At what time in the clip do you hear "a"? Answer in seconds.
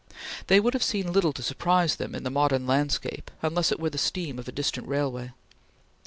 4.47-4.51